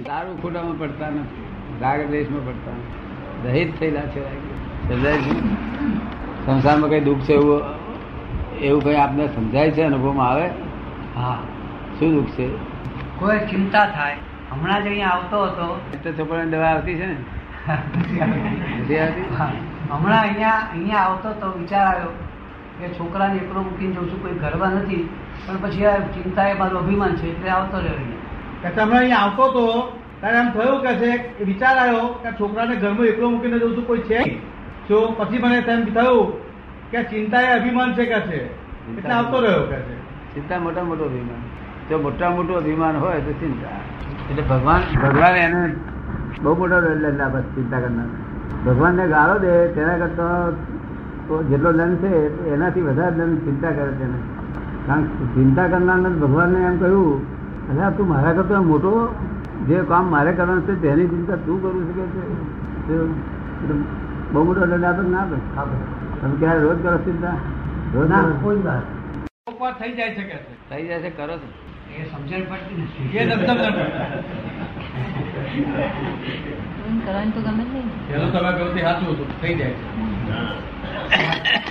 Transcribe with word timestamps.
દારૂ 0.00 0.36
ખોટામાં 0.42 0.78
પડતા 0.78 1.10
નથી. 1.10 1.44
રાગ 1.80 2.00
દ્વેષમાં 2.06 2.46
પડતા 2.46 2.72
દહેજ 3.42 3.68
થયેલા 3.78 4.00
છે 4.00 4.22
સંસારમાં 6.46 6.90
કઈ 6.90 7.00
દુઃખ 7.00 7.18
છે 7.18 7.34
એવું 7.34 7.62
એવું 8.60 8.84
કઈ 8.84 8.96
આપને 8.96 9.26
સમજાય 9.26 9.70
છે? 9.70 9.82
અનુભવમાં 9.82 10.28
આવે? 10.28 10.46
હા. 11.16 11.38
શું 11.98 12.14
દુઃખ 12.14 12.30
છે? 12.30 12.46
કોઈ 13.18 13.38
ચિંતા 13.38 13.86
થાય. 13.86 14.16
હમણાં 14.50 14.82
જ 14.84 14.86
અહીંયા 14.86 15.08
આવતો 15.08 15.44
હતો. 15.44 15.80
એટલે 15.94 16.12
છોકરાની 16.12 16.50
દવા 16.50 16.66
આવતી 16.66 16.94
છે 16.94 17.06
ને? 17.06 17.16
હમણાં 19.90 20.20
અહીંયા 20.20 20.58
અહીંયા 20.72 20.98
આવતો 20.98 21.28
તો 21.32 21.46
વિચાર 21.58 21.86
આવ્યો 21.86 22.12
કે 22.80 22.88
છોકરાને 22.88 23.36
એકલો 23.36 23.62
મૂકીને 23.62 23.92
જઉં 23.92 24.10
છું 24.10 24.22
કોઈ 24.22 24.38
ગરબા 24.38 24.70
નથી. 24.70 25.08
પણ 25.46 25.56
પછી 25.62 25.86
આ 25.86 25.98
ચિંતા 25.98 26.48
એ 26.48 26.54
મારું 26.54 26.78
અભિમાન 26.78 27.16
છે 27.16 27.26
એટલે 27.36 27.50
આવતો 27.50 27.78
રહ્યો 27.78 27.94
અહીંયા. 27.94 28.31
કે 28.62 28.70
તમે 28.76 28.96
અહીંયા 28.96 29.24
આવતો 29.26 29.44
તો 29.56 29.64
ત્યારે 30.20 30.38
એમ 30.42 30.48
થયું 30.54 30.82
કે 30.84 30.92
છે 31.00 31.10
વિચાર 31.44 31.74
આવ્યો 31.76 32.06
કે 32.22 32.30
છોકરાને 32.38 32.74
ઘરમાં 32.76 33.06
એકલો 33.12 33.30
મૂકીને 33.30 33.58
જઉં 33.58 33.74
છું 33.76 33.86
કોઈ 33.86 34.04
છે? 34.10 34.20
તો 34.88 34.96
પછી 35.18 35.42
મને 35.44 35.62
તેમ 35.62 35.80
થયું 35.94 36.32
કે 36.90 37.04
ચિંતા 37.10 37.42
એ 37.42 37.52
અભિમાન 37.58 37.94
છે 37.94 38.04
કે 38.06 38.20
છે? 38.28 38.40
એટલે 38.98 39.14
આવતો 39.14 39.40
રહ્યો 39.40 39.64
કે 39.70 39.78
છે. 39.86 39.96
ચિંતા 40.34 40.58
મોટા 40.58 40.84
મોટો 40.84 41.04
અભિમાન. 41.04 41.42
જો 41.88 41.98
મોટા 41.98 42.30
મોટું 42.30 42.56
અભિમાન 42.56 42.96
હોય 42.96 43.20
તો 43.20 43.32
ચિંતા. 43.40 43.78
એટલે 44.30 44.42
ભગવાન 44.42 44.82
ભગવાન 45.02 45.34
એને 45.36 45.62
બહુ 46.42 46.54
મોટો 46.56 46.76
દંડ 46.80 47.44
ચિંતા 47.54 47.80
કરનાર. 47.80 48.10
ભગવાનને 48.66 49.04
ગાળો 49.08 49.36
દે 49.38 49.52
તેના 49.74 49.96
કરતા 49.96 50.52
તો 51.28 51.34
જેટલો 51.50 51.70
દંડ 51.72 52.02
છે 52.02 52.10
એનાથી 52.54 52.80
વધારે 52.80 53.14
દંડ 53.18 53.44
ચિંતા 53.44 53.72
કરે 53.76 53.92
તેને 53.98 54.18
કારણ 54.86 55.04
કે 55.18 55.24
ચિંતા 55.34 55.68
કરનારને 55.72 56.10
ભગવાનને 56.22 56.58
એમ 56.68 56.76
કહ્યું 56.78 57.20
અરે 57.72 57.90
તું 57.96 58.06
મારા 58.08 58.32
કરતા 58.32 58.62
મોટો 58.62 58.92
જે 59.68 59.76
કામ 59.88 60.04
મારે 60.06 60.32
કરવાનું 60.32 60.66
છે 60.66 60.74
તેની 60.82 61.08
ચિંતા 61.08 61.36
તું 61.46 61.56
કરું 61.62 61.82
શકે 61.88 62.04
છે? 62.86 63.74
બહુ 64.32 64.44
મોટો 64.44 64.66
દંડ 64.66 64.84
આપે 64.84 65.02
ના 65.08 65.24
આપે? 65.56 65.76
તમે 66.20 66.34
ક્યારે 66.38 66.60
રોજ 66.60 66.78
કરો 66.82 66.98
ચિંતા? 66.98 67.36
રોજ 67.94 68.08
ના 68.08 68.22
કરો? 68.22 68.34
કોઈ 68.42 68.62
વાત. 68.62 68.84
થઈ 69.80 69.92
જાય 69.92 70.14
છે 70.14 70.22
કે 70.22 70.36
છે? 70.36 70.52
થઈ 70.70 70.82
જશે 70.88 71.10
કરો 71.10 71.34
છો. 71.36 71.48
એ 71.92 72.04
સમજણ 72.04 72.42
પડતી 72.50 72.76
નથી. 72.82 73.18
એ 73.18 73.20
દબ. 73.24 73.40
એમ 76.88 76.96
કરવાનું 77.00 77.32
તો 77.32 77.40
ગમે 77.40 77.64
જ 77.64 77.72
નહીં. 77.72 77.88
પેલું 78.08 78.30
તમે 78.32 78.50
કહ્યું 78.52 78.78
સાચું 78.78 79.08
હતું. 79.14 79.28
થઈ 79.40 79.54
જાય 79.54 79.74
છે. 79.74 81.61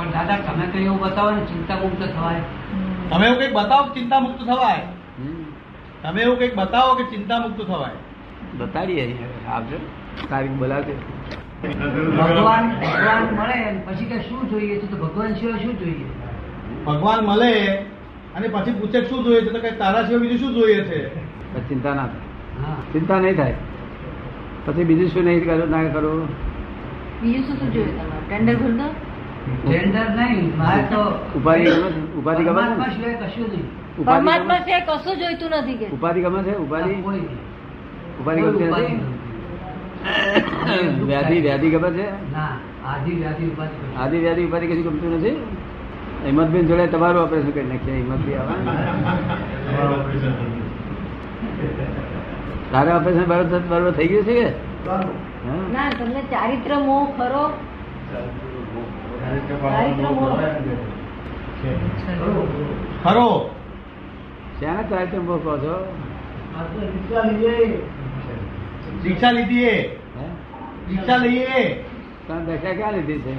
પણ 0.00 0.12
દાદા 0.12 0.36
તમે 0.36 0.66
કઈ 0.66 0.84
એવું 0.84 1.00
બતાવો 1.00 1.30
ને 1.30 1.40
ચિંતા 1.46 1.76
મુક્ત 1.76 2.02
થવાય 2.02 2.42
તમે 3.10 3.26
એવું 3.26 3.38
કંઈક 3.38 3.54
બતાવો 3.54 3.84
કે 3.84 4.00
ચિંતા 4.00 4.20
મુક્ત 4.20 4.42
થવાય 4.44 4.84
તમે 6.02 6.22
એવું 6.22 6.38
કંઈક 6.38 6.54
બતાવો 6.54 6.94
કે 6.94 7.04
ચિંતા 7.04 7.40
મુક્ત 7.40 7.60
થવાય? 7.66 7.98
બતાડીએ. 8.58 9.16
આવજો. 9.48 9.76
તારીખ 10.30 10.52
બોલાવજો. 10.52 10.94
ભગવાન 12.18 12.70
ભગવાન 12.70 13.24
મળે 13.24 13.82
પછી 13.86 14.04
કે 14.04 14.20
શું 14.20 14.50
જોઈએ 14.50 14.80
છે? 14.80 14.86
તો 14.86 14.96
ભગવાન 14.96 15.34
સિવાય 15.34 15.62
શું 15.62 15.78
જોઈએ? 15.78 16.06
ભગવાન 16.86 17.24
મળે 17.24 17.52
અને 18.36 18.48
પછી 18.48 18.70
પૂછે 18.70 19.04
શું 19.08 19.24
જોઈએ 19.24 19.40
છે? 19.40 19.50
તો 19.50 19.60
કઈ 19.60 19.76
તારા 19.78 20.04
સિવાય 20.04 20.20
બીજું 20.20 20.38
શું 20.38 20.54
જોઈએ 20.54 20.84
છે? 20.84 21.10
ચિંતા 21.68 21.94
ના 21.94 22.06
થાય. 22.06 22.26
હા. 22.62 22.76
ચિંતા 22.92 23.20
નહીં 23.20 23.36
થાય. 23.36 23.54
પછી 24.66 24.84
બીજું 24.84 25.08
શું 25.08 25.24
નહીં 25.24 25.44
કરો 25.44 25.66
ના 25.66 25.84
કરો? 25.84 26.28
બીજું 27.22 27.44
શું 27.46 27.56
શું 27.56 27.72
જોઈએ 27.72 27.92
તમારે? 27.92 28.26
ટેન્ડર 28.28 28.56
ભરી 28.56 28.72
દો. 28.72 29.09
ટેન્ડર 29.64 30.08
નહીં 30.16 30.40
મારે 30.58 30.82
તો 30.90 31.00
ઉપાધિ 31.38 31.70
ઉપાધિ 32.20 32.42
ગમે 32.44 32.60
છે 32.60 32.66
પરમાત્મા 32.66 32.86
ને? 32.86 32.94
સિવાય 32.94 33.16
કશું 33.22 33.46
નહીં. 33.52 33.66
પરમાત્મા 34.08 34.58
છે 34.66 34.76
કશું 34.88 35.14
જોઈતું 35.22 35.50
નથી 35.60 35.78
કે. 35.78 35.86
ઉપાધિ 35.96 36.20
ગમે 36.20 36.40
છે? 36.42 36.52
ઉપાધિ? 36.56 36.92
નહીં. 36.96 37.28
વ્યાધિ 41.08 41.36
વ્યાધિ 41.40 41.68
ગમે 41.70 41.90
છે? 41.96 42.06
ના 42.34 42.52
આદિ 42.92 43.12
વ્યાધિ 43.20 43.44
ઉપાધિ. 43.46 43.76
આદિ 43.98 44.16
વ્યાધિ 44.18 44.42
ઉપાધિ 44.44 44.66
કશું 44.66 44.84
ગમતું 44.88 45.10
નથી? 45.18 45.36
હિંમતબેન 46.24 46.68
જોડે 46.68 46.86
તમારું 46.88 47.22
ઓપરેશન 47.22 47.52
કરી 47.52 47.68
નાખીએ 47.68 47.94
હિંમતબી 47.96 48.36
આવે. 48.36 48.54
તારે 52.72 52.90
ઓપરેશન 52.94 53.24
બરોબર 53.24 53.92
થઈ 53.92 54.08
ગયું 54.08 54.24
છે 54.24 54.34
કે? 54.34 54.48
હા? 54.86 55.00
ના 55.72 55.88
તમને 55.98 56.22
ચારિત્ર 56.30 56.72
મોહ 56.86 57.02
ખરો. 57.16 57.44
ખરો. 63.04 63.54
શેના 64.60 64.82
ચારિત્ર 64.82 65.18
મોહ 65.18 65.36
કહો 65.36 65.58
છો? 65.58 65.96
દીક્ષા 69.02 69.30
લીધી. 69.30 69.64
એ. 69.64 69.88
હે? 69.88 70.26
દીક્ષા 70.88 71.16
લઈએ. 71.16 71.84
તમે 72.28 72.56
દશા 72.56 72.72
ક્યાં 72.72 72.92
લીધી 72.92 73.18
છે? 73.18 73.34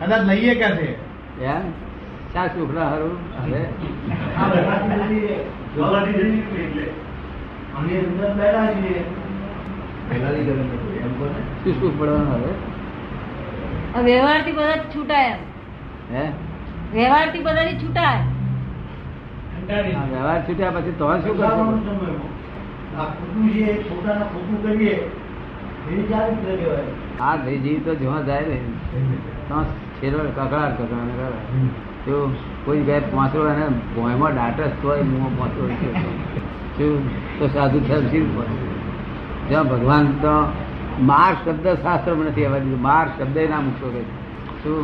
કદાચ. 0.00 0.26
લઈએ 0.26 0.54
ક્યાં 0.54 0.76
છે? 0.76 1.10
એમ? 1.44 1.70
શા 2.32 2.46
સુખડા 2.46 2.88
હારું? 2.88 3.18
હવે? 3.42 3.64
શું 11.64 11.80
સુખ 11.80 12.00
પડવાનું 12.00 12.32
હવે? 12.32 12.69
વ્યવહારથી 14.00 14.52
બધા 14.52 14.78
છૂટાય 14.88 15.34
હે? 16.12 16.24
વ્યવહારથી 16.92 17.42
બધાથી 17.42 17.78
છૂટાય. 17.78 18.22
વ્યવહાર 20.10 20.40
છૂટ્યા 20.42 20.74
પછી 20.76 20.94
તો 20.94 21.04
શું 21.20 21.36
થઈ 27.38 27.58
જીવ 27.58 27.78
તો 27.84 27.92
જ્યાં 27.94 28.24
જાય 28.26 28.46
ને 28.48 28.58
ત્યાં 29.44 29.66
છેલ્લો 29.96 30.18
કકડાટ 30.28 30.74
કકડાટ 30.78 31.36
જો 32.06 32.16
કોઈ 32.64 32.80
જગ્યાએ 32.80 33.10
પહોંચો 33.10 33.40
એને 33.48 33.66
ભોંયમાં 33.94 34.34
દાટસ 34.34 34.74
તોય 34.82 35.04
મું 35.04 35.32
પહોંચો 35.36 35.62
તો 37.38 37.44
સાધુ 37.48 37.78
થયા 37.80 38.10
શી 38.10 38.24
જ્યાં 39.48 39.66
ભગવાન 39.68 40.06
તો 40.20 40.34
માર 41.08 41.32
શબ્દ 41.44 41.66
શાસ્ત્રમાં 41.82 42.26
નથી 42.26 42.44
આવવા 42.46 42.62
દીધું. 42.64 42.82
માર 42.82 43.06
શબ્દ 43.18 43.36
ના 43.50 43.60
મૂકશો 43.66 43.88
કે 43.94 44.02
શું? 44.62 44.82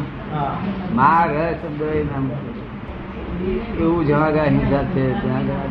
માર 0.97 1.29
શબ્દ 1.63 1.83
ના 2.11 2.21
મૂકશો 2.27 2.51
એવું 3.81 4.03
જવા 4.07 4.31
ગયા 4.37 4.53
હિંસા 4.55 4.85
છે 4.93 5.03
ત્યાં 5.23 5.45
ગયા 5.49 5.69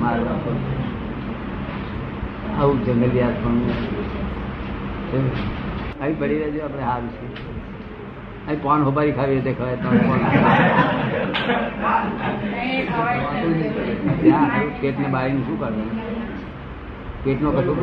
માર. 0.00 0.18
આવું 2.60 2.78
જંગલિયાત 2.86 3.36
પણ 3.42 3.60
આવી 6.02 6.16
પડી 6.20 6.40
રહેજો 6.42 6.60
આપણે 6.64 6.84
હાલ 6.90 7.04
છે. 7.14 7.26
અહીં 8.48 8.60
પાન 8.62 8.80
હોબારી 8.88 9.14
ખાવી 9.18 9.40
તે 9.46 9.52
ખવાય 9.52 9.76
તમે 9.76 10.00
કોણ 10.08 10.22
પેટને 14.80 15.08
બાળીને 15.14 15.42
શું 15.46 15.56
કરવાનું? 15.60 16.23
પેટનો 17.24 17.50
કશું. 17.50 17.76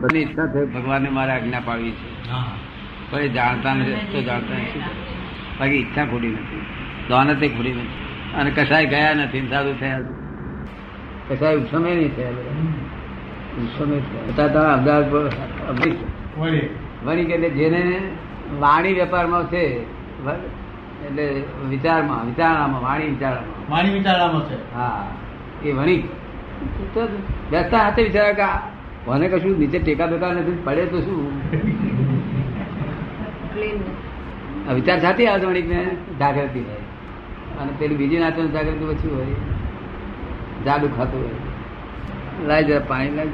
બધી 0.00 0.18
ઈચ્છા 0.18 0.46
થઈ 0.46 0.64
ભગવાને 0.64 1.08
મારે 1.08 1.32
આજ્ઞા 1.32 1.60
પાડવી 1.64 1.90
છે. 1.90 2.30
કોઈ 3.10 3.28
જાણતા 3.28 3.74
નથી 3.74 3.92
તો 3.92 4.22
જાણતા 4.22 4.54
નથી. 4.54 4.80
બાકી 5.60 5.72
ઈચ્છા 5.72 6.04
ખોટી 6.04 6.28
નથી. 6.28 6.62
દોનતે 7.08 7.48
ખોટી 7.48 7.72
નથી. 7.72 7.88
અને 8.34 8.50
કસાય 8.50 8.86
ગયા 8.86 9.14
નથી 9.14 9.48
સાધુ 9.48 9.72
થયા. 9.80 10.00
કસાય 11.28 11.56
ઉત્સમે 11.56 11.94
નહીં 11.94 12.16
થયા. 12.16 12.28
અમદાવાદ 14.72 15.12
પર 15.12 15.30
વળી. 16.38 16.68
વણિક 17.04 17.54
જેને 17.54 18.00
વાણી 18.60 18.92
વેપારમાં 18.92 19.46
છે 19.46 19.82
એટલે 21.06 21.42
વિચારમાં 21.68 22.26
વિચારણામાં 22.26 22.82
વાણી 22.82 23.06
વિચારણામાં. 23.06 23.70
વાણી 23.70 23.90
વિચારણામાં 23.90 24.50
છે. 24.50 24.74
હા 24.74 25.08
એ 25.64 25.72
વણી. 25.72 26.08
તો 26.94 27.08
બેસતા 27.50 27.78
હાથે 27.78 28.02
વિચાર 28.02 28.32
કે 28.32 28.42
આ 28.42 28.60
મને 29.06 29.28
કશું 29.28 29.58
નીચે 29.58 29.78
ટેકા 29.78 30.06
બેકા 30.06 30.32
નથી 30.32 30.58
પડે 30.64 30.86
તો 30.86 31.00
શું? 31.00 31.32
વિચાર 34.74 35.00
સાથે 35.00 35.26
આવે 35.26 35.46
વણિકને 35.46 35.96
જાગૃતિ 36.18 36.60
હોય. 36.60 36.82
અને 37.60 37.72
પેલી 37.78 37.94
બીજી 37.94 38.18
નાચો 38.18 38.46
જાગૃતિ 38.46 38.84
ઓછી 38.84 39.08
હોય. 39.08 39.26
જાડું 40.64 40.96
ખાતું 40.96 41.20
હોય. 41.20 42.46
લાય 42.46 42.64
જરા 42.64 42.80
પાણી 42.88 43.10
લાય 43.10 43.26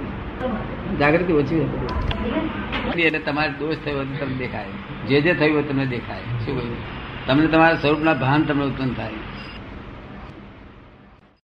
જાગૃતિ 0.99 1.32
ઓછી 1.32 1.61
હોય. 1.61 3.00
એટલે 3.00 3.19
તમારે 3.19 3.49
દોષ 3.49 3.76
થયો 3.84 3.96
હોય 3.96 4.05
તો 4.05 4.25
તમને 4.25 4.34
દેખાય. 4.34 4.64
જે 5.08 5.20
જે 5.20 5.34
થયું 5.34 5.55
હોય 5.55 5.62
તમને 5.62 5.87
દેખાય. 5.87 6.20
શું 6.20 6.61
કહ્યું? 6.61 7.00
તમને 7.31 7.47
તમારા 7.47 7.75
સ્વરૂપના 7.75 8.15
ભાન 8.15 8.43
તમને 8.43 8.65
ઉત્પન્ન 8.65 8.93
થાય. 8.93 9.21